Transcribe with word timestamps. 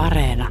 Areena. 0.00 0.48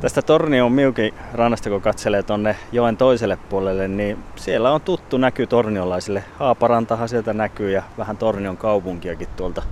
Tästä 0.00 0.22
Tornion 0.22 0.72
Miukin 0.72 1.14
rannasta, 1.32 1.70
kun 1.70 1.80
katselee 1.80 2.22
tonne 2.22 2.56
joen 2.72 2.96
toiselle 2.96 3.38
puolelle, 3.48 3.88
niin 3.88 4.18
siellä 4.36 4.72
on 4.72 4.80
tuttu 4.80 5.18
näky 5.18 5.46
torniolaisille. 5.46 6.24
Haaparantahan 6.38 7.08
sieltä 7.08 7.32
näkyy 7.32 7.70
ja 7.70 7.82
vähän 7.98 8.16
Tornion 8.16 8.56
kaupunkiakin 8.56 9.28
tuolta 9.36 9.62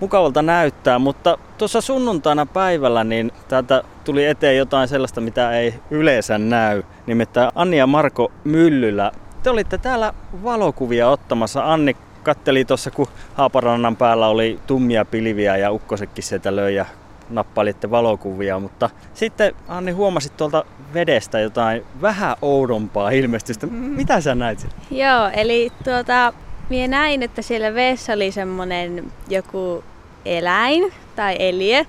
mukavalta 0.00 0.42
näyttää, 0.42 0.98
mutta 0.98 1.38
tuossa 1.58 1.80
sunnuntaina 1.80 2.46
päivällä 2.46 3.04
niin 3.04 3.32
täältä 3.48 3.82
tuli 4.04 4.24
eteen 4.24 4.56
jotain 4.56 4.88
sellaista, 4.88 5.20
mitä 5.20 5.52
ei 5.52 5.74
yleensä 5.90 6.38
näy. 6.38 6.82
Nimittäin 7.06 7.50
Anni 7.54 7.78
ja 7.78 7.86
Marko 7.86 8.32
Myllylä. 8.44 9.12
Te 9.42 9.50
olitte 9.50 9.78
täällä 9.78 10.12
valokuvia 10.44 11.08
ottamassa. 11.08 11.72
Anni 11.72 11.96
katteli 12.24 12.64
tuossa, 12.64 12.90
kun 12.90 13.06
Haaparannan 13.34 13.96
päällä 13.96 14.26
oli 14.26 14.58
tummia 14.66 15.04
pilviä 15.04 15.56
ja 15.56 15.72
ukkosekin 15.72 16.24
sieltä 16.24 16.56
löi 16.56 16.74
ja 16.74 16.86
nappailitte 17.30 17.90
valokuvia, 17.90 18.58
mutta 18.58 18.90
sitten 19.14 19.54
Anni 19.68 19.92
huomasit 19.92 20.36
tuolta 20.36 20.64
vedestä 20.94 21.40
jotain 21.40 21.82
vähän 22.02 22.36
oudompaa 22.42 23.10
ilmestystä. 23.10 23.66
Mitä 23.66 24.20
sä 24.20 24.34
näit 24.34 24.58
siellä? 24.58 24.76
Joo, 24.90 25.30
eli 25.34 25.72
tuota, 25.84 26.32
Mie 26.68 26.88
näin, 26.88 27.22
että 27.22 27.42
siellä 27.42 27.74
veessä 27.74 28.12
oli 28.12 28.32
semmonen 28.32 29.12
joku 29.28 29.84
eläin 30.24 30.92
tai 31.16 31.36
eliö. 31.38 31.84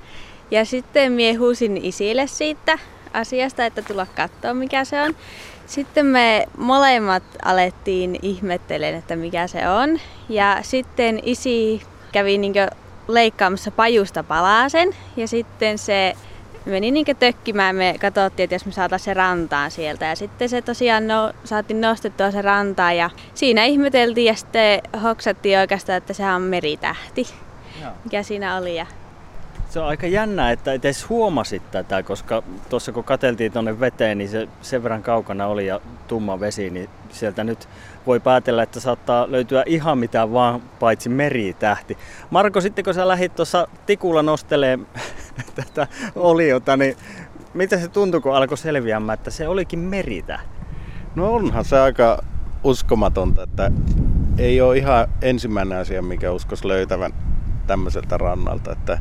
Ja 0.51 0.65
sitten 0.65 1.11
mie 1.11 1.33
huusin 1.33 1.77
isille 1.77 2.27
siitä 2.27 2.79
asiasta, 3.13 3.65
että 3.65 3.81
tulla 3.81 4.07
katsoa 4.15 4.53
mikä 4.53 4.85
se 4.85 5.01
on. 5.01 5.15
Sitten 5.65 6.05
me 6.05 6.47
molemmat 6.57 7.23
alettiin 7.45 8.19
ihmettelen, 8.21 8.95
että 8.95 9.15
mikä 9.15 9.47
se 9.47 9.69
on. 9.69 9.99
Ja 10.29 10.57
sitten 10.61 11.19
isi 11.23 11.81
kävi 12.11 12.37
niinkö 12.37 12.67
leikkaamassa 13.07 13.71
pajusta 13.71 14.23
palasen. 14.23 14.95
Ja 15.17 15.27
sitten 15.27 15.77
se 15.77 16.13
meni 16.65 16.91
niin 16.91 17.05
tökkimään, 17.19 17.75
me 17.75 17.95
katsottiin, 18.01 18.43
että 18.43 18.55
jos 18.55 18.65
me 18.65 18.71
saataisiin 18.71 19.05
se 19.05 19.13
rantaan 19.13 19.71
sieltä. 19.71 20.05
Ja 20.05 20.15
sitten 20.15 20.49
se 20.49 20.61
tosiaan 20.61 21.07
no, 21.07 21.33
saatiin 21.43 21.81
nostettua 21.81 22.31
se 22.31 22.41
rantaan 22.41 22.97
ja 22.97 23.09
siinä 23.33 23.63
ihmeteltiin 23.63 24.27
ja 24.27 24.35
sitten 24.35 24.81
hoksattiin 25.03 25.59
oikeastaan, 25.59 25.97
että 25.97 26.13
sehän 26.13 26.35
on 26.35 26.41
meritähti. 26.41 27.27
Mikä 28.03 28.23
siinä 28.23 28.57
oli. 28.57 28.75
Ja... 28.75 28.85
Se 29.69 29.79
on 29.79 29.87
aika 29.87 30.07
jännä, 30.07 30.51
että 30.51 30.73
et 30.73 30.85
edes 30.85 31.09
huomasit 31.09 31.71
tätä, 31.71 32.03
koska 32.03 32.43
tuossa 32.69 32.91
kun 32.91 33.03
kateltiin 33.03 33.51
tuonne 33.51 33.79
veteen, 33.79 34.17
niin 34.17 34.29
se 34.29 34.47
sen 34.61 34.83
verran 34.83 35.03
kaukana 35.03 35.47
oli 35.47 35.67
ja 35.67 35.81
tumma 36.07 36.39
vesi, 36.39 36.69
niin 36.69 36.89
sieltä 37.09 37.43
nyt 37.43 37.69
voi 38.07 38.19
päätellä, 38.19 38.63
että 38.63 38.79
saattaa 38.79 39.31
löytyä 39.31 39.63
ihan 39.65 39.97
mitä 39.97 40.31
vaan 40.31 40.61
paitsi 40.79 41.09
meritähti. 41.09 41.97
Marko, 42.29 42.61
sitten 42.61 42.85
kun 42.85 42.93
sä 42.93 43.07
lähdit 43.07 43.35
tuossa 43.35 43.67
tikulla 43.85 44.23
nostelee 44.23 44.79
tätä 45.55 45.87
oliota, 46.15 46.77
niin 46.77 46.95
mitä 47.53 47.77
se 47.77 47.87
tuntui, 47.87 48.21
kun 48.21 48.35
alkoi 48.35 48.57
selviämään, 48.57 49.17
että 49.17 49.31
se 49.31 49.47
olikin 49.47 49.79
meritähti? 49.79 50.55
No 51.15 51.33
onhan 51.33 51.65
se 51.65 51.79
aika 51.79 52.23
uskomatonta, 52.63 53.43
että 53.43 53.71
ei 54.37 54.61
ole 54.61 54.77
ihan 54.77 55.07
ensimmäinen 55.21 55.77
asia, 55.77 56.01
mikä 56.01 56.31
uskos 56.31 56.65
löytävän 56.65 57.13
tämmöiseltä 57.67 58.17
rannalta. 58.17 58.71
Että 58.71 58.99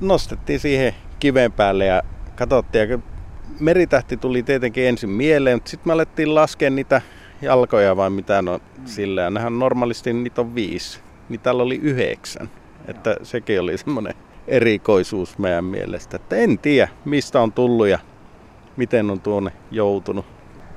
nostettiin 0.00 0.60
siihen 0.60 0.94
kiven 1.18 1.52
päälle 1.52 1.84
ja 1.84 2.02
katsottiin. 2.36 2.90
Ja 2.90 2.98
meritähti 3.60 4.16
tuli 4.16 4.42
tietenkin 4.42 4.84
ensin 4.84 5.10
mieleen, 5.10 5.56
mutta 5.56 5.70
sitten 5.70 5.88
me 5.88 5.92
alettiin 5.92 6.34
laskea 6.34 6.70
niitä 6.70 7.02
jalkoja 7.42 7.96
vai 7.96 8.10
mitä 8.10 8.42
no 8.42 8.58
mm. 8.58 8.86
sillä. 8.86 9.22
Ja 9.22 9.30
nehän 9.30 9.58
normaalisti 9.58 10.12
niitä 10.12 10.40
on 10.40 10.54
viisi. 10.54 11.00
Niin 11.28 11.40
täällä 11.40 11.62
oli 11.62 11.76
yhdeksän. 11.76 12.50
Että 12.88 13.16
sekin 13.22 13.60
oli 13.60 13.78
semmoinen 13.78 14.14
erikoisuus 14.48 15.38
meidän 15.38 15.64
mielestä. 15.64 16.16
Että 16.16 16.36
en 16.36 16.58
tiedä, 16.58 16.88
mistä 17.04 17.40
on 17.40 17.52
tullut 17.52 17.88
ja 17.88 17.98
miten 18.76 19.10
on 19.10 19.20
tuonne 19.20 19.52
joutunut. 19.70 20.26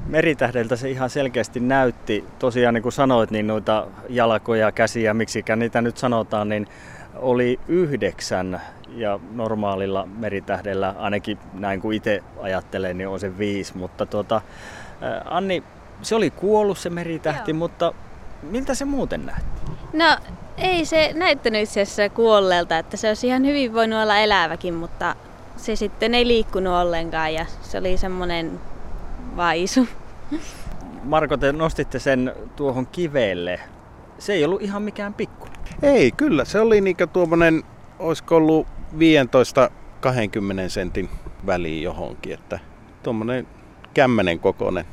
Meritähdeltä 0.06 0.76
se 0.76 0.90
ihan 0.90 1.10
selkeästi 1.10 1.60
näytti. 1.60 2.26
Tosiaan 2.40 2.74
niin 2.74 2.82
kuin 2.82 2.94
sanoit, 2.94 3.32
niin 3.32 3.48
noita 3.48 3.88
jalkoja, 4.10 4.72
käsiä, 4.72 5.14
miksikään 5.14 5.60
niitä 5.60 5.82
nyt 5.82 5.98
sanotaan, 5.98 6.50
niin 6.50 6.68
oli 7.16 7.60
yhdeksän 7.68 8.62
ja 8.96 9.20
normaalilla 9.32 10.08
meritähdellä, 10.18 10.96
ainakin 10.98 11.38
näin 11.54 11.82
kuin 11.82 11.98
itse 11.98 12.24
ajattelen, 12.42 12.98
niin 12.98 13.08
on 13.08 13.20
se 13.20 13.38
viisi. 13.38 13.78
Mutta 13.78 14.06
tuota, 14.06 14.42
Anni, 15.26 15.64
se 16.02 16.16
oli 16.16 16.30
kuollut 16.30 16.78
se 16.78 16.90
meritähti, 16.90 17.52
Joo. 17.52 17.58
mutta 17.58 17.94
miltä 18.44 18.76
se 18.76 18.86
muuten 18.86 19.26
näytti? 19.26 19.72
No 19.94 20.18
ei 20.58 20.86
se 20.86 21.12
näyttänyt 21.14 21.62
itse 21.62 21.82
asiassa 21.82 22.10
kuolleelta, 22.10 22.78
että 22.78 22.98
se 22.98 23.08
olisi 23.08 23.28
ihan 23.28 23.46
hyvin 23.46 23.74
voinut 23.74 24.00
olla 24.00 24.18
eläväkin, 24.18 24.74
mutta 24.74 25.16
se 25.58 25.76
sitten 25.76 26.16
ei 26.16 26.28
liikkunut 26.28 26.74
ollenkaan 26.74 27.34
ja 27.34 27.46
se 27.62 27.78
oli 27.78 27.98
semmoinen 27.98 28.60
vaisu. 29.36 29.88
Marko, 31.04 31.38
te 31.38 31.52
nostitte 31.52 32.00
sen 32.00 32.34
tuohon 32.56 32.88
kiveelle. 32.88 33.60
Se 34.20 34.34
ei 34.34 34.46
ollut 34.46 34.62
ihan 34.62 34.82
mikään 34.82 35.14
pikku. 35.14 35.48
Ei, 35.82 36.12
kyllä. 36.12 36.46
Se 36.46 36.60
oli 36.60 36.82
niinku 36.82 37.08
tuommoinen, 37.08 37.64
olisiko 38.00 38.36
ollut 38.36 38.68
15-20 38.94 38.98
sentin 40.68 41.10
väliin 41.46 41.84
johonkin, 41.84 42.34
että 42.34 42.60
tuommoinen 43.04 43.48
kämmenen 43.94 44.40
kokoinen 44.40 44.86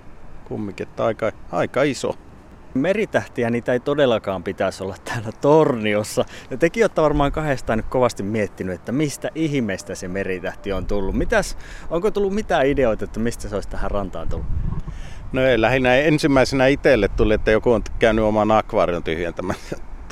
kumminkin, 0.45 0.89
että 0.89 1.05
aika, 1.05 1.33
aika 1.53 1.83
iso. 1.83 2.15
Meritähtiä 2.75 3.51
niitä 3.51 3.73
ei 3.73 3.81
todellakaan 3.81 4.43
pitäisi 4.43 4.85
olla 4.85 4.97
täällä 5.05 5.33
Torniossa. 5.41 6.25
Ja 6.51 6.57
tekin 6.57 6.83
olette 6.85 7.03
varmaan 7.03 7.33
kahdestaan 7.33 7.79
nyt 7.79 7.87
kovasti 7.87 8.23
miettinyt, 8.23 8.75
että 8.75 8.93
mistä 8.93 9.31
ihmeestä 9.35 9.95
se 9.95 10.09
meritähti 10.09 10.73
on 10.73 10.87
tullut. 10.87 11.15
Mitäs, 11.15 11.57
onko 11.91 12.11
tullut 12.11 12.35
mitään 12.35 12.67
ideoita, 12.67 13.05
että 13.05 13.21
mistä 13.21 13.49
se 13.49 13.55
olisi 13.55 13.69
tähän 13.69 13.91
rantaan 13.91 14.29
tullut? 14.29 14.47
No 15.33 15.43
ei, 15.43 15.61
lähinnä 15.61 15.95
ensimmäisenä 15.95 16.67
itselle 16.67 17.09
tuli, 17.09 17.35
että 17.35 17.51
joku 17.51 17.73
on 17.73 17.83
käynyt 17.99 18.25
oman 18.25 18.51
akvaarion 18.51 19.03
tyhjentämään 19.03 19.59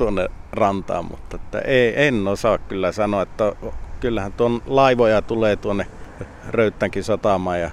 tuonne 0.01 0.29
rantaan, 0.51 1.05
mutta 1.05 1.35
että 1.35 1.59
ei, 1.59 2.05
en 2.07 2.27
osaa 2.27 2.57
kyllä 2.57 2.91
sanoa, 2.91 3.21
että 3.21 3.53
kyllähän 3.99 4.33
tuon 4.33 4.61
laivoja 4.65 5.21
tulee 5.21 5.55
tuonne 5.55 5.87
Röyttänkin 6.49 7.03
satamaan 7.03 7.61
ja 7.61 7.71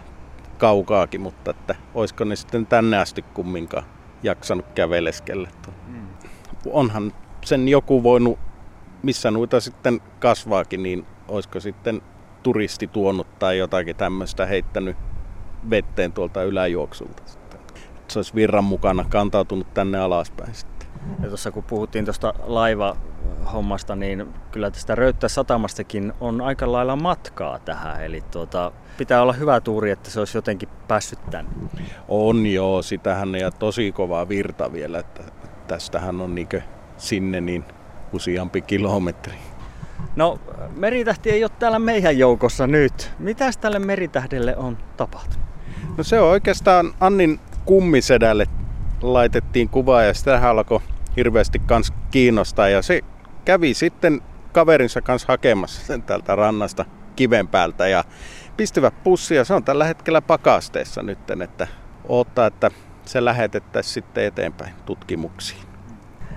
kaukaakin, 0.58 1.20
mutta 1.20 1.50
että 1.50 1.74
olisiko 1.94 2.24
ne 2.24 2.36
sitten 2.36 2.66
tänne 2.66 2.98
asti 2.98 3.22
kumminkaan 3.22 3.84
jaksanut 4.22 4.66
käveleskellä. 4.74 5.48
Mm. 5.86 6.06
Onhan 6.70 7.12
sen 7.44 7.68
joku 7.68 8.02
voinut, 8.02 8.38
missä 9.02 9.30
noita 9.30 9.60
sitten 9.60 10.00
kasvaakin, 10.18 10.82
niin 10.82 11.06
olisiko 11.28 11.60
sitten 11.60 12.02
turisti 12.42 12.86
tuonut 12.86 13.38
tai 13.38 13.58
jotakin 13.58 13.96
tämmöistä 13.96 14.46
heittänyt 14.46 14.96
vetteen 15.70 16.12
tuolta 16.12 16.42
yläjuoksulta. 16.42 17.22
Sitten. 17.26 17.60
Se 18.08 18.18
olisi 18.18 18.34
virran 18.34 18.64
mukana 18.64 19.04
kantautunut 19.08 19.74
tänne 19.74 19.98
alaspäin 19.98 20.54
sitten. 20.54 20.77
Ja 21.22 21.28
tuossa 21.28 21.50
kun 21.50 21.64
puhuttiin 21.64 22.04
tuosta 22.04 22.34
laivahommasta, 22.42 23.96
niin 23.96 24.28
kyllä 24.52 24.70
tästä 24.70 24.94
Röyttä 24.94 25.28
satamastakin 25.28 26.12
on 26.20 26.40
aika 26.40 26.72
lailla 26.72 26.96
matkaa 26.96 27.58
tähän. 27.58 28.04
Eli 28.04 28.24
tuota, 28.30 28.72
pitää 28.98 29.22
olla 29.22 29.32
hyvä 29.32 29.60
tuuri, 29.60 29.90
että 29.90 30.10
se 30.10 30.18
olisi 30.18 30.38
jotenkin 30.38 30.68
päässyt 30.88 31.30
tänne. 31.30 31.50
On 32.08 32.46
joo, 32.46 32.82
sitähän 32.82 33.34
ja 33.34 33.50
tosi 33.50 33.92
kova 33.92 34.28
virta 34.28 34.72
vielä, 34.72 34.98
että 34.98 35.22
tästähän 35.68 36.20
on 36.20 36.34
niinkö 36.34 36.62
sinne 36.96 37.40
niin 37.40 37.64
useampi 38.12 38.60
kilometri. 38.60 39.34
No, 40.16 40.38
meritähti 40.76 41.30
ei 41.30 41.44
ole 41.44 41.50
täällä 41.58 41.78
meidän 41.78 42.18
joukossa 42.18 42.66
nyt. 42.66 43.10
Mitäs 43.18 43.56
tälle 43.56 43.78
meritähdelle 43.78 44.56
on 44.56 44.78
tapahtunut? 44.96 45.48
No 45.96 46.04
se 46.04 46.20
on 46.20 46.28
oikeastaan 46.28 46.94
Annin 47.00 47.40
kummisedälle 47.64 48.46
laitettiin 49.02 49.68
kuva 49.68 50.02
ja 50.02 50.14
sitä 50.14 50.50
alkoi 50.50 50.80
hirveästi 51.18 51.58
kans 51.58 51.92
kiinnostaa 52.10 52.68
ja 52.68 52.82
se 52.82 53.00
kävi 53.44 53.74
sitten 53.74 54.22
kaverinsa 54.52 55.00
kanssa 55.00 55.26
hakemassa 55.28 55.86
sen 55.86 56.02
täältä 56.02 56.36
rannasta 56.36 56.84
kiven 57.16 57.48
päältä 57.48 57.88
ja 57.88 58.04
pistivät 58.56 59.02
pussia. 59.04 59.44
Se 59.44 59.54
on 59.54 59.64
tällä 59.64 59.84
hetkellä 59.84 60.22
pakasteessa 60.22 61.02
nyt, 61.02 61.18
että 61.44 61.66
odottaa, 62.08 62.46
että 62.46 62.70
se 63.04 63.24
lähetettäisiin 63.24 63.94
sitten 63.94 64.24
eteenpäin 64.24 64.72
tutkimuksiin. 64.86 65.60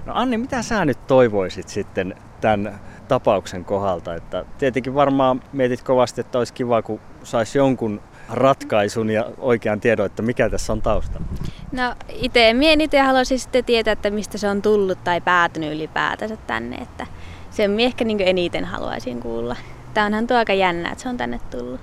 No 0.05 0.13
Anni, 0.15 0.37
mitä 0.37 0.61
sä 0.61 0.85
nyt 0.85 1.07
toivoisit 1.07 1.67
sitten 1.69 2.15
tämän 2.41 2.79
tapauksen 3.07 3.65
kohdalta? 3.65 4.15
Että 4.15 4.45
tietenkin 4.57 4.95
varmaan 4.95 5.41
mietit 5.53 5.83
kovasti, 5.83 6.21
että 6.21 6.37
olisi 6.37 6.53
kiva, 6.53 6.81
kun 6.81 6.99
saisi 7.23 7.57
jonkun 7.57 8.01
ratkaisun 8.29 9.09
ja 9.09 9.25
oikean 9.37 9.79
tiedon, 9.79 10.05
että 10.05 10.21
mikä 10.21 10.49
tässä 10.49 10.73
on 10.73 10.81
taustalla? 10.81 11.27
No 11.71 11.95
itse 12.09 12.53
mien 12.53 12.81
itse 12.81 12.99
haluaisin 12.99 13.39
sitten 13.39 13.65
tietää, 13.65 13.91
että 13.91 14.09
mistä 14.09 14.37
se 14.37 14.49
on 14.49 14.61
tullut 14.61 15.03
tai 15.03 15.21
päätynyt 15.21 15.73
ylipäätänsä 15.73 16.37
tänne. 16.47 16.75
Että 16.75 17.07
sen 17.51 17.79
ehkä 17.79 18.05
niin 18.05 18.21
eniten 18.21 18.65
haluaisin 18.65 19.19
kuulla. 19.19 19.55
Tämä 19.93 20.05
onhan 20.05 20.27
tuo 20.27 20.37
aika 20.37 20.53
jännä, 20.53 20.91
että 20.91 21.03
se 21.03 21.09
on 21.09 21.17
tänne 21.17 21.39
tullut. 21.51 21.79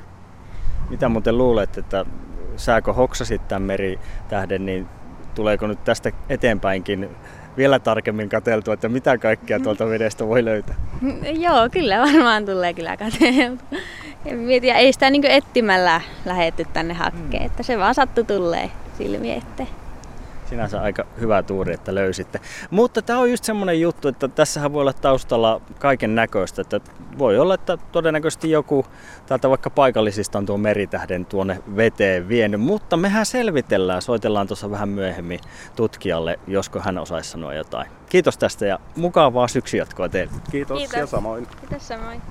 Mitä 0.91 1.09
muuten 1.09 1.39
luulet, 1.39 1.79
että 1.79 2.07
sääkö 2.57 2.93
hoksasit 2.93 3.49
tämän 3.49 3.63
meritähden, 3.63 4.67
niin 4.67 4.87
tuleeko 5.35 5.67
nyt 5.67 5.85
tästä 5.85 6.13
eteenpäinkin 6.29 7.09
vielä 7.57 7.79
tarkemmin 7.79 8.29
katseltua, 8.29 8.75
että 8.75 8.89
mitä 8.89 9.19
kaikkea 9.19 9.61
tuolta 9.61 9.87
vedestä 9.87 10.27
voi 10.27 10.45
löytää? 10.45 10.77
Joo, 11.47 11.69
kyllä 11.73 11.99
varmaan 11.99 12.47
tulee 12.47 12.75
kyllä 12.75 12.97
katseltua. 12.97 13.79
Mietin, 14.33 14.75
ei 14.75 14.93
sitä 14.93 15.11
niin 15.11 15.27
etsimällä 15.27 16.01
lähetty 16.25 16.67
tänne 16.73 16.95
hakkeen, 16.95 17.43
mm. 17.43 17.47
että 17.47 17.63
se 17.63 17.79
vaan 17.79 17.95
sattu 17.95 18.25
tulee 18.25 18.71
silmi 18.99 19.33
eteen 19.33 19.69
sinänsä 20.49 20.81
aika 20.81 21.05
hyvä 21.21 21.43
tuuri, 21.43 21.75
että 21.75 21.95
löysitte. 21.95 22.41
Mutta 22.71 23.03
tämä 23.03 23.19
on 23.19 23.31
just 23.31 23.45
semmoinen 23.45 23.81
juttu, 23.81 24.09
että 24.09 24.29
tässähän 24.29 24.73
voi 24.73 24.81
olla 24.81 24.93
taustalla 24.93 25.61
kaiken 25.79 26.15
näköistä. 26.15 26.63
Että 26.63 26.81
voi 27.19 27.39
olla, 27.39 27.55
että 27.55 27.79
todennäköisesti 27.93 28.51
joku 28.51 28.87
täältä 29.27 29.51
vaikka 29.51 29.71
paikallisista 29.71 30.39
on 30.39 30.47
tuon 30.47 30.61
meritähden 30.61 31.27
tuonne 31.27 31.63
veteen 31.77 32.29
vienyt. 32.29 32.61
Mutta 32.61 32.97
mehän 32.97 33.27
selvitellään, 33.27 34.03
soitellaan 34.03 34.47
tuossa 34.47 34.71
vähän 34.71 34.89
myöhemmin 34.89 35.41
tutkijalle, 35.77 36.39
josko 36.47 36.81
hän 36.81 36.99
osaisi 36.99 37.31
sanoa 37.31 37.55
jotain. 37.55 37.91
Kiitos 38.09 38.39
tästä 38.39 38.67
ja 38.67 38.79
mukavaa 38.97 39.49
syksy 39.49 39.77
jatkoa 39.77 40.09
teille. 40.09 40.33
Kiitos, 40.51 40.79
Kiitos. 40.79 40.99
ja 40.99 41.07
samoin. 41.07 41.47
Kiitos 41.61 41.89
samoin. 41.89 42.23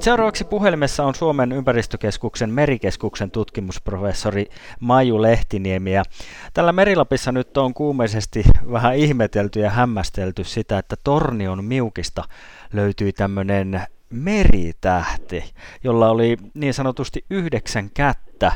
Seuraavaksi 0.00 0.44
puhelimessa 0.44 1.04
on 1.04 1.14
Suomen 1.14 1.52
ympäristökeskuksen 1.52 2.50
merikeskuksen 2.50 3.30
tutkimusprofessori 3.30 4.46
Maju 4.80 5.22
Lehtiniemi. 5.22 5.92
Ja 5.92 6.02
tällä 6.54 6.72
Merilapissa 6.72 7.32
nyt 7.32 7.56
on 7.56 7.74
kuumeisesti 7.74 8.44
vähän 8.72 8.96
ihmetelty 8.96 9.60
ja 9.60 9.70
hämmästelty 9.70 10.44
sitä, 10.44 10.78
että 10.78 10.96
Tornion 11.04 11.64
miukista 11.64 12.24
löytyi 12.72 13.12
tämmöinen 13.12 13.82
meritähti, 14.10 15.44
jolla 15.84 16.10
oli 16.10 16.36
niin 16.54 16.74
sanotusti 16.74 17.24
yhdeksän 17.30 17.90
kättä. 17.90 18.52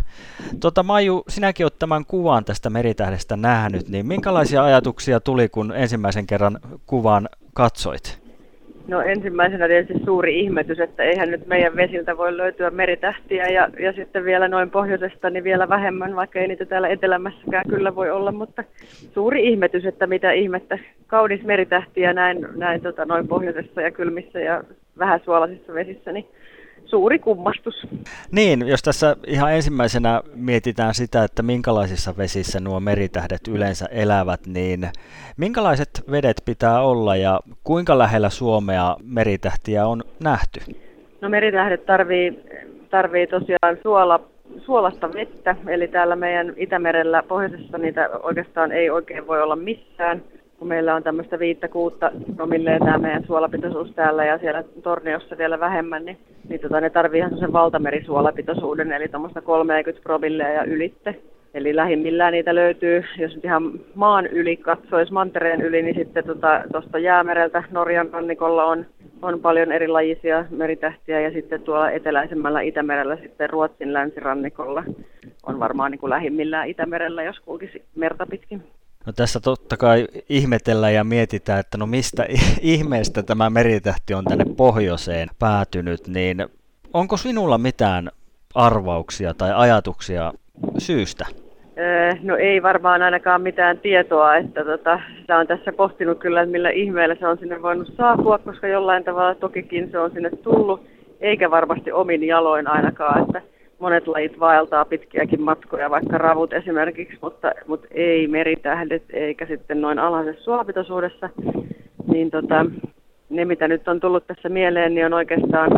Tota, 0.61 0.82
Maju, 0.82 1.25
sinäkin 1.29 1.64
olet 1.64 1.79
tämän 1.79 2.06
kuvan 2.06 2.44
tästä 2.44 2.70
meritähdestä 2.70 3.37
nähnyt, 3.37 3.88
niin 3.88 4.06
minkälaisia 4.06 4.64
ajatuksia 4.64 5.20
tuli, 5.20 5.49
kun 5.49 5.73
ensimmäisen 5.76 6.26
kerran 6.26 6.61
kuvan 6.87 7.29
katsoit? 7.55 8.23
No 8.86 9.00
ensimmäisenä 9.00 9.69
tietysti 9.69 10.04
suuri 10.04 10.40
ihmetys, 10.40 10.81
että 10.81 11.02
eihän 11.02 11.31
nyt 11.31 11.46
meidän 11.46 11.76
vesiltä 11.76 12.16
voi 12.16 12.36
löytyä 12.36 12.70
meritähtiä 12.70 13.48
ja, 13.48 13.69
ja 13.81 13.92
sitten 13.92 14.25
vielä 14.25 14.48
noin 14.48 14.70
pohjoisesta 14.70 15.31
niin 15.31 15.44
vielä 15.44 15.69
vähemmän, 15.69 16.16
vaikka 16.16 16.38
ei 16.38 16.48
niitä 16.48 16.66
täällä 16.66 16.88
etelämässäkään 16.88 17.64
kyllä 17.69 17.94
voi 17.94 18.10
olla, 18.10 18.32
mutta 18.32 18.64
suuri 19.14 19.48
ihmetys, 19.48 19.84
että 19.84 20.06
mitä 20.06 20.32
ihmettä, 20.32 20.78
kaunis 21.06 21.42
meritähtiä 21.42 22.12
näin, 22.12 22.46
näin 22.56 22.81
tota, 22.81 23.04
noin 23.04 23.28
pohjoisessa 23.28 23.81
ja 23.81 23.90
kylmissä 23.90 24.40
ja 24.40 24.64
vähän 24.98 25.20
suolaisissa 25.25 25.75
vesissä, 25.75 26.12
niin 26.12 26.26
suuri 26.94 27.19
kummastus. 27.19 27.87
Niin, 28.32 28.69
jos 28.69 28.82
tässä 28.82 29.17
ihan 29.26 29.52
ensimmäisenä 29.52 30.23
mietitään 30.35 30.94
sitä, 30.94 31.25
että 31.25 31.43
minkälaisissa 31.43 32.17
vesissä 32.17 32.61
nuo 32.61 32.81
meritähdet 32.81 33.49
yleensä 33.49 33.87
elävät, 33.87 34.41
niin 34.46 34.88
minkälaiset 35.37 35.91
vedet 36.11 36.43
pitää 36.44 36.81
olla 36.81 37.17
ja 37.17 37.41
kuinka 37.64 37.99
lähellä 37.99 38.31
Suomea 38.31 38.96
meritähtiä 39.05 39.87
on 39.87 40.02
nähty? 40.25 40.61
No 41.20 41.29
meritähdet 41.29 41.87
tarvii, 41.87 42.41
tarvii 42.91 43.26
tosiaan 43.26 43.76
suola, 43.82 44.20
suolasta 44.58 45.12
vettä, 45.12 45.56
eli 45.67 45.88
täällä 45.88 46.17
meidän 46.17 46.52
Itämerellä 46.56 47.23
pohjoisessa 47.23 47.79
niitä 47.79 48.11
oikeastaan 48.23 48.73
ei 48.73 48.91
oikein 48.91 49.26
voi 49.26 49.43
olla 49.43 49.56
missään 49.56 50.23
kun 50.58 50.69
meillä 50.69 50.94
on 50.94 51.02
tämmöistä 51.02 51.38
viittä 51.38 51.69
kuutta 51.69 52.11
promilleen 52.37 52.85
tämä 52.85 52.99
meidän 52.99 53.25
suolapitoisuus 53.26 53.91
täällä 53.91 54.25
ja 54.25 54.38
siellä 54.38 54.64
Torniossa 54.82 55.38
vielä 55.38 55.61
vähemmän, 55.61 56.05
niin, 56.05 56.19
niin 56.49 56.61
tota, 56.61 56.81
ne 56.81 56.91
tarvii 56.91 57.19
ihan 57.19 57.38
sen 57.38 57.52
valtamerisuolapitoisuuden, 57.52 58.93
eli 58.93 59.08
tuommoista 59.08 59.43
30 59.43 60.02
promillea 60.02 60.50
ja 60.50 60.64
ylitte. 60.64 61.14
Eli 61.55 61.76
lähimmillään 61.76 62.32
niitä 62.32 62.55
löytyy, 62.55 63.05
jos 63.19 63.35
nyt 63.35 63.44
ihan 63.44 63.73
maan 63.94 64.26
yli 64.26 64.56
katsoisi, 64.56 65.12
mantereen 65.12 65.61
yli, 65.61 65.82
niin 65.82 65.94
sitten 65.94 66.25
tuosta 66.25 66.64
tota, 66.73 66.99
Jäämereltä 66.99 67.64
Norjan 67.70 68.11
rannikolla 68.12 68.64
on, 68.64 68.87
on 69.23 69.41
paljon 69.41 69.73
erilajisia 69.73 70.44
meritähtiä 70.50 71.20
ja 71.20 71.31
sitten 71.31 71.62
tuolla 71.62 71.91
eteläisemmällä 71.91 72.61
Itämerellä 72.61 73.17
sitten 73.17 73.50
Ruotsin 73.50 73.93
länsirannikolla 73.93 74.85
on 75.46 75.61
varmaan 75.61 75.91
niin 75.91 75.99
kuin 75.99 76.11
lähimmillään 76.11 76.69
Itämerellä, 76.69 77.23
jos 77.23 77.41
kulkisi 77.41 77.82
merta 77.94 78.26
pitkin. 78.26 78.62
No 79.06 79.12
tässä 79.12 79.40
totta 79.40 79.76
kai 79.76 80.06
ihmetellään 80.28 80.94
ja 80.94 81.04
mietitään, 81.04 81.60
että 81.60 81.78
no 81.78 81.86
mistä 81.86 82.26
ihmeestä 82.60 83.22
tämä 83.22 83.50
meritähti 83.50 84.14
on 84.14 84.24
tänne 84.24 84.44
pohjoiseen 84.56 85.28
päätynyt, 85.38 86.08
niin 86.08 86.46
onko 86.92 87.16
sinulla 87.16 87.58
mitään 87.58 88.10
arvauksia 88.54 89.34
tai 89.34 89.52
ajatuksia 89.54 90.32
syystä? 90.78 91.26
No 92.22 92.36
ei 92.36 92.62
varmaan 92.62 93.02
ainakaan 93.02 93.42
mitään 93.42 93.78
tietoa, 93.78 94.36
että 94.36 94.64
tota, 94.64 95.00
sitä 95.20 95.38
on 95.38 95.46
tässä 95.46 95.72
pohtinut 95.72 96.18
kyllä, 96.18 96.42
että 96.42 96.52
millä 96.52 96.70
ihmeellä 96.70 97.14
se 97.14 97.26
on 97.26 97.38
sinne 97.38 97.62
voinut 97.62 97.92
saapua, 97.96 98.38
koska 98.38 98.66
jollain 98.66 99.04
tavalla 99.04 99.34
tokikin 99.34 99.90
se 99.90 99.98
on 99.98 100.10
sinne 100.10 100.30
tullut, 100.30 100.86
eikä 101.20 101.50
varmasti 101.50 101.92
omin 101.92 102.24
jaloin 102.26 102.66
ainakaan, 102.66 103.22
että 103.22 103.42
monet 103.84 104.06
lajit 104.06 104.40
vaeltaa 104.40 104.84
pitkiäkin 104.84 105.42
matkoja, 105.42 105.90
vaikka 105.90 106.19
ravut 106.19 106.52
esimerkiksi, 106.52 107.19
mutta, 107.20 107.52
mutta 107.66 107.86
ei 107.90 108.28
meritähdet 108.28 109.02
eikä 109.12 109.46
sitten 109.46 109.81
noin 109.81 109.98
alhaisessa 109.98 110.44
suolapitoisuudessa. 110.44 111.31
Niin 112.12 112.31
tota, 112.31 112.66
ne, 113.31 113.44
mitä 113.44 113.69
nyt 113.69 113.88
on 113.88 114.00
tullut 114.00 114.26
tässä 114.26 114.48
mieleen, 114.48 114.94
niin 114.94 115.06
on 115.06 115.12
oikeastaan 115.12 115.70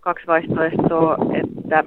kaksi 0.00 0.26
vaihtoehtoa, 0.26 1.16
että 1.34 1.84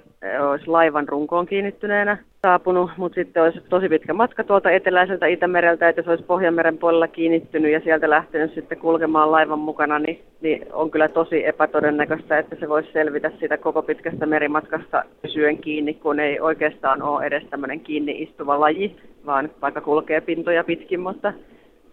olisi 0.49 0.67
laivan 0.67 1.07
runkoon 1.07 1.45
kiinnittyneenä 1.45 2.17
saapunut, 2.47 2.91
mutta 2.97 3.15
sitten 3.15 3.43
olisi 3.43 3.61
tosi 3.69 3.89
pitkä 3.89 4.13
matka 4.13 4.43
tuolta 4.43 4.71
eteläiseltä 4.71 5.27
Itämereltä, 5.27 5.89
että 5.89 6.01
se 6.01 6.09
olisi 6.09 6.23
Pohjanmeren 6.23 6.77
puolella 6.77 7.07
kiinnittynyt 7.07 7.71
ja 7.71 7.79
sieltä 7.79 8.09
lähtenyt 8.09 8.53
sitten 8.53 8.77
kulkemaan 8.77 9.31
laivan 9.31 9.59
mukana, 9.59 9.99
niin, 9.99 10.21
niin 10.41 10.65
on 10.73 10.91
kyllä 10.91 11.07
tosi 11.07 11.45
epätodennäköistä, 11.45 12.37
että 12.37 12.55
se 12.59 12.69
voisi 12.69 12.89
selvitä 12.93 13.31
siitä 13.39 13.57
koko 13.57 13.81
pitkästä 13.81 14.25
merimatkasta 14.25 15.03
pysyen 15.21 15.57
kiinni, 15.57 15.93
kun 15.93 16.19
ei 16.19 16.39
oikeastaan 16.39 17.01
ole 17.01 17.25
edes 17.25 17.43
tämmöinen 17.49 17.79
kiinni 17.79 18.21
istuva 18.21 18.59
laji, 18.59 18.95
vaan 19.25 19.49
vaikka 19.61 19.81
kulkee 19.81 20.21
pintoja 20.21 20.63
pitkin, 20.63 20.99
mutta 20.99 21.33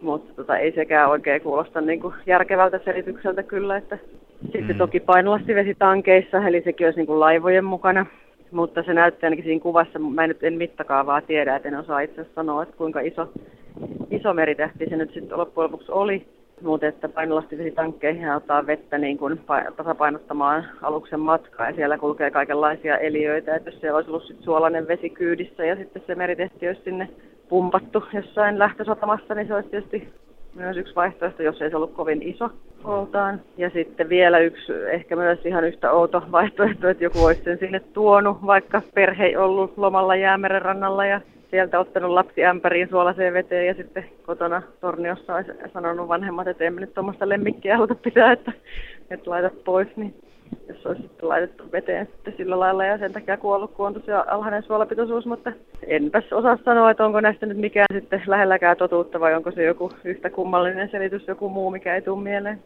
mutta 0.01 0.35
tota, 0.35 0.57
ei 0.57 0.73
sekään 0.73 1.11
oikein 1.11 1.43
kuulosta 1.43 1.81
niin 1.81 2.01
kuin 2.01 2.15
järkevältä 2.27 2.81
selitykseltä 2.85 3.43
kyllä. 3.43 3.77
Että 3.77 3.99
sitten 4.43 4.77
mm. 4.77 4.79
toki 4.79 5.01
painolastivesitankeissa, 5.01 6.49
eli 6.49 6.63
sekin 6.65 6.87
olisi 6.87 6.99
niin 6.99 7.07
kuin 7.07 7.21
laivojen 7.21 7.65
mukana, 7.65 8.07
mutta 8.51 8.83
se 8.83 8.95
näyttää 8.95 9.27
ainakin 9.27 9.45
siinä 9.45 9.61
kuvassa, 9.61 9.99
mä 9.99 10.25
en 10.25 10.29
nyt 10.29 10.45
en 10.45 10.55
mittakaavaa 10.55 11.21
tiedä, 11.21 11.57
että 11.57 11.69
en 11.69 11.79
osaa 11.79 12.01
itse 12.01 12.27
sanoa, 12.35 12.63
että 12.63 12.77
kuinka 12.77 13.01
iso, 13.01 13.29
iso 14.11 14.35
meritähti 14.35 14.87
se 14.89 14.97
nyt 14.97 15.13
sitten 15.15 15.39
loppujen 15.39 15.65
lopuksi 15.65 15.93
oli. 15.93 16.27
Mutta 16.63 16.87
että 16.87 17.09
painolastivesitankkeihin 17.09 18.31
ottaa 18.31 18.67
vettä 18.67 18.99
niin 18.99 19.19
kuin 19.19 19.41
tasapainottamaan 19.77 20.65
aluksen 20.83 21.21
matkaa 21.21 21.67
ja 21.67 21.75
siellä 21.75 21.99
kulkee 21.99 22.31
kaikenlaisia 22.31 22.99
eliöitä. 22.99 23.57
Että 23.57 23.71
jos 23.71 23.81
siellä 23.81 23.97
olisi 23.97 24.11
ollut 24.11 24.27
sit 24.27 24.41
suolainen 24.41 24.89
vesi 24.89 25.11
kyydissä 25.11 25.65
ja 25.65 25.77
sitten 25.77 26.03
se 26.07 26.15
meritähti 26.15 26.69
olisi 26.69 26.83
sinne 26.83 27.09
pumpattu 27.49 28.05
jossain 28.13 28.59
lähtösatamassa, 28.59 29.35
niin 29.35 29.47
se 29.47 29.55
olisi 29.55 29.69
tietysti 29.69 30.09
myös 30.55 30.77
yksi 30.77 30.95
vaihtoehto, 30.95 31.43
jos 31.43 31.63
ei 31.63 31.71
se 31.71 31.77
ollut 31.77 31.95
kovin 31.95 32.23
iso 32.23 32.51
oltaan. 32.85 33.41
Ja 33.57 33.71
sitten 33.71 34.09
vielä 34.09 34.39
yksi, 34.39 34.73
ehkä 34.73 35.17
myös 35.17 35.47
ihan 35.47 35.65
yhtä 35.65 35.93
outo 35.93 36.23
vaihtoehto, 36.33 36.89
että 36.89 37.05
joku 37.05 37.25
olisi 37.25 37.43
sen 37.45 37.59
sinne 37.59 37.81
tuonut, 37.81 38.47
vaikka 38.47 38.83
perhe 38.95 39.25
ei 39.25 39.37
ollut 39.37 39.79
lomalla 39.79 40.17
jäämeren 40.17 40.63
rannalla 40.63 41.07
ja 41.07 41.21
sieltä 41.51 41.81
ottanut 41.81 42.11
lapsi 42.11 42.45
ämpäriin 42.45 42.89
suolaseen 42.89 43.35
veteen 43.35 43.67
ja 43.67 43.75
sitten 43.75 44.05
kotona 44.27 44.63
Torniossa 44.81 45.35
olisi 45.35 45.51
sanonut 45.73 46.09
vanhemmat, 46.09 46.49
että 46.49 46.65
emme 46.65 46.81
nyt 46.81 46.95
tuommoista 46.95 47.29
lemmikkiä 47.29 47.77
haluta 47.77 47.95
pitää, 47.95 48.33
että, 48.33 48.53
että 49.11 49.31
laita 49.31 49.51
pois. 49.65 49.89
Niin 49.97 50.15
jos 50.69 50.87
olisi 50.87 51.03
sitten 51.03 51.29
laitettu 51.29 51.73
veteen 51.73 52.07
sitten 52.07 52.35
sillä 52.37 52.61
lailla 52.61 52.85
ja 52.85 52.99
sen 52.99 53.13
takia 53.13 53.37
kuollut, 53.37 53.71
kun 53.71 53.87
on 53.87 53.95
tosiaan 53.95 54.29
alhainen 54.29 54.63
suolapitoisuus, 54.63 55.27
mutta 55.27 55.53
enpäs 55.87 56.33
osaa 56.33 56.59
sanoa, 56.65 56.91
että 56.91 57.05
onko 57.05 57.21
näistä 57.21 57.47
nyt 57.47 57.59
mikään 57.59 57.87
sitten 57.93 58.23
lähelläkään 58.27 58.77
totuutta 58.77 59.21
vai 59.21 59.35
onko 59.35 59.51
se 59.51 59.65
joku 59.65 59.91
yhtä 60.05 60.31
kummallinen 60.31 60.91
selitys, 60.91 61.29
joku 61.29 61.49
muu, 61.49 61.71
mikä 61.71 61.95
ei 61.95 62.03
tule 62.03 62.23
mieleen. 62.23 62.63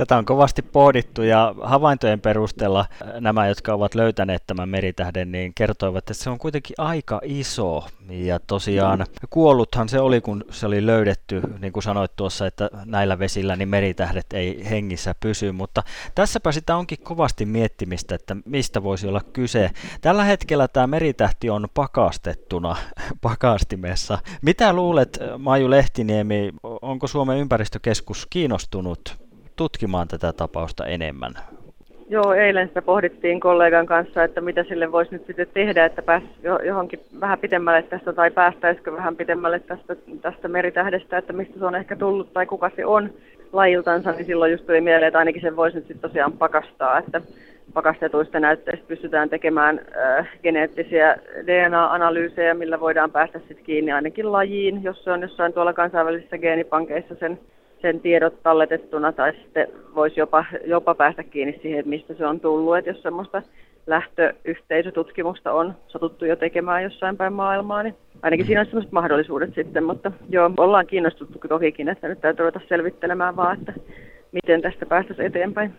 Tätä 0.00 0.18
on 0.18 0.24
kovasti 0.24 0.62
pohdittu 0.62 1.22
ja 1.22 1.54
havaintojen 1.62 2.20
perusteella 2.20 2.86
nämä, 3.20 3.48
jotka 3.48 3.74
ovat 3.74 3.94
löytäneet 3.94 4.42
tämän 4.46 4.68
meritähden, 4.68 5.32
niin 5.32 5.54
kertoivat, 5.54 5.98
että 5.98 6.14
se 6.14 6.30
on 6.30 6.38
kuitenkin 6.38 6.74
aika 6.78 7.20
iso. 7.24 7.84
Ja 8.08 8.40
tosiaan 8.46 9.06
kuolluthan 9.30 9.88
se 9.88 10.00
oli, 10.00 10.20
kun 10.20 10.44
se 10.50 10.66
oli 10.66 10.86
löydetty, 10.86 11.42
niin 11.58 11.72
kuin 11.72 11.82
sanoit 11.82 12.16
tuossa, 12.16 12.46
että 12.46 12.70
näillä 12.84 13.18
vesillä 13.18 13.56
niin 13.56 13.68
meritähdet 13.68 14.26
ei 14.32 14.70
hengissä 14.70 15.14
pysy. 15.20 15.52
Mutta 15.52 15.82
tässäpä 16.14 16.52
sitä 16.52 16.76
onkin 16.76 16.98
kovasti 17.02 17.46
miettimistä, 17.46 18.14
että 18.14 18.36
mistä 18.44 18.82
voisi 18.82 19.08
olla 19.08 19.20
kyse. 19.32 19.70
Tällä 20.00 20.24
hetkellä 20.24 20.68
tämä 20.68 20.86
meritähti 20.86 21.50
on 21.50 21.68
pakastettuna 21.74 22.76
pakastimessa. 23.22 24.18
Mitä 24.42 24.72
luulet, 24.72 25.18
Maju 25.38 25.70
Lehtiniemi, 25.70 26.50
onko 26.62 27.06
Suomen 27.06 27.38
ympäristökeskus 27.38 28.26
kiinnostunut 28.30 29.29
tutkimaan 29.60 30.08
tätä 30.08 30.32
tapausta 30.32 30.86
enemmän? 30.86 31.32
Joo, 32.08 32.32
eilen 32.32 32.68
sitä 32.68 32.82
pohdittiin 32.82 33.40
kollegan 33.40 33.86
kanssa, 33.86 34.24
että 34.24 34.40
mitä 34.40 34.64
sille 34.64 34.92
voisi 34.92 35.12
nyt 35.12 35.26
sitten 35.26 35.46
tehdä, 35.54 35.84
että 35.84 36.02
pääsi 36.02 36.26
johonkin 36.66 37.00
vähän 37.20 37.38
pitemmälle 37.38 37.82
tästä 37.82 38.12
tai 38.12 38.30
päästäisikö 38.30 38.92
vähän 38.92 39.16
pitemmälle 39.16 39.60
tästä, 39.60 39.96
tästä 40.22 40.48
meritähdestä, 40.48 41.18
että 41.18 41.32
mistä 41.32 41.58
se 41.58 41.64
on 41.64 41.74
ehkä 41.74 41.96
tullut 41.96 42.32
tai 42.32 42.46
kuka 42.46 42.70
se 42.76 42.86
on 42.86 43.10
lajiltansa, 43.52 44.12
niin 44.12 44.26
silloin 44.26 44.52
just 44.52 44.66
tuli 44.66 44.80
mieleen, 44.80 45.08
että 45.08 45.18
ainakin 45.18 45.42
sen 45.42 45.56
voisi 45.56 45.76
nyt 45.76 45.86
sitten 45.86 46.10
tosiaan 46.10 46.32
pakastaa, 46.32 46.98
että 46.98 47.20
pakastetuista 47.74 48.40
näytteistä 48.40 48.86
pystytään 48.88 49.30
tekemään 49.30 49.80
äh, 49.96 50.28
geneettisiä 50.42 51.16
DNA-analyysejä, 51.46 52.54
millä 52.54 52.80
voidaan 52.80 53.10
päästä 53.10 53.38
sitten 53.38 53.64
kiinni 53.64 53.92
ainakin 53.92 54.32
lajiin, 54.32 54.82
jos 54.82 55.04
se 55.04 55.12
on 55.12 55.22
jossain 55.22 55.52
tuolla 55.52 55.72
kansainvälisissä 55.72 56.38
geenipankeissa 56.38 57.14
sen, 57.14 57.38
sen 57.82 58.00
tiedot 58.00 58.42
talletettuna, 58.42 59.12
tai 59.12 59.32
sitten 59.32 59.68
voisi 59.94 60.20
jopa, 60.20 60.44
jopa 60.64 60.94
päästä 60.94 61.22
kiinni 61.22 61.58
siihen, 61.62 61.88
mistä 61.88 62.14
se 62.14 62.26
on 62.26 62.40
tullut, 62.40 62.76
että 62.76 62.90
jos 62.90 63.02
semmoista 63.02 63.42
lähtöyhteisötutkimusta 63.86 65.52
on 65.52 65.74
satuttu 65.88 66.24
jo 66.24 66.36
tekemään 66.36 66.82
jossain 66.82 67.16
päin 67.16 67.32
maailmaa, 67.32 67.82
niin 67.82 67.94
ainakin 68.22 68.46
siinä 68.46 68.60
on 68.60 68.66
sellaiset 68.66 68.92
mahdollisuudet 68.92 69.54
sitten, 69.54 69.84
mutta 69.84 70.12
joo, 70.28 70.50
ollaan 70.56 70.86
kiinnostuttu 70.86 71.38
tokikin, 71.48 71.88
että 71.88 72.08
nyt 72.08 72.20
täytyy 72.20 72.42
ruveta 72.42 72.60
selvittelemään 72.68 73.36
vaan, 73.36 73.58
että 73.58 73.72
miten 74.32 74.62
tästä 74.62 74.86
päästäisiin 74.86 75.26
eteenpäin. 75.26 75.74